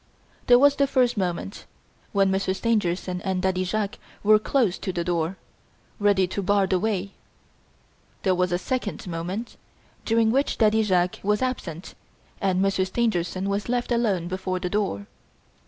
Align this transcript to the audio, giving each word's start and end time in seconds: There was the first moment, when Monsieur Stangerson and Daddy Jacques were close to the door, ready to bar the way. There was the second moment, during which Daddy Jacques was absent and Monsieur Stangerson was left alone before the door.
There 0.47 0.57
was 0.57 0.77
the 0.77 0.87
first 0.87 1.15
moment, 1.15 1.67
when 2.11 2.31
Monsieur 2.31 2.55
Stangerson 2.55 3.21
and 3.23 3.39
Daddy 3.43 3.63
Jacques 3.63 3.99
were 4.23 4.39
close 4.39 4.79
to 4.79 4.91
the 4.91 5.03
door, 5.03 5.37
ready 5.99 6.25
to 6.25 6.41
bar 6.41 6.65
the 6.65 6.79
way. 6.79 7.11
There 8.23 8.33
was 8.33 8.49
the 8.49 8.57
second 8.57 9.05
moment, 9.05 9.57
during 10.03 10.31
which 10.31 10.57
Daddy 10.57 10.81
Jacques 10.81 11.19
was 11.21 11.43
absent 11.43 11.93
and 12.41 12.63
Monsieur 12.63 12.85
Stangerson 12.85 13.47
was 13.47 13.69
left 13.69 13.91
alone 13.91 14.27
before 14.27 14.57
the 14.59 14.71
door. 14.71 15.05